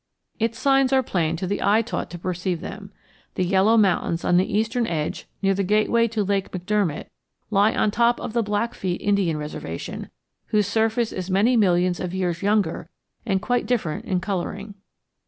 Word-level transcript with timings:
Its 0.39 0.57
signs 0.57 0.91
are 0.91 1.03
plain 1.03 1.35
to 1.35 1.45
the 1.45 1.61
eye 1.61 1.83
taught 1.83 2.09
to 2.09 2.17
perceive 2.17 2.59
them. 2.59 2.91
The 3.35 3.43
yellow 3.45 3.77
mountains 3.77 4.25
on 4.25 4.37
the 4.37 4.51
eastern 4.51 4.87
edge 4.87 5.27
near 5.43 5.53
the 5.53 5.61
gateway 5.63 6.07
to 6.07 6.23
Lake 6.23 6.49
McDermott 6.49 7.05
lie 7.51 7.75
on 7.75 7.91
top 7.91 8.19
of 8.19 8.33
the 8.33 8.41
Blackfeet 8.41 8.99
Indian 8.99 9.37
Reservation, 9.37 10.09
whose 10.47 10.65
surface 10.65 11.11
is 11.11 11.29
many 11.29 11.55
millions 11.55 11.99
of 11.99 12.15
years 12.15 12.41
younger 12.41 12.89
and 13.27 13.43
quite 13.43 13.67
different 13.67 14.05
in 14.05 14.19
coloring. 14.19 14.73